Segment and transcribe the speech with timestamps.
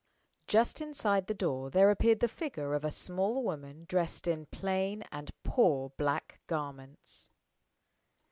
[0.47, 5.03] JUST inside the door there appeared the figure of a small woman dressed in plain
[5.11, 7.29] and poor black garments.